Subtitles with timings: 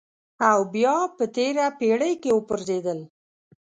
[0.49, 2.99] او بیا په تېره پېړۍ کې وپرځېدل.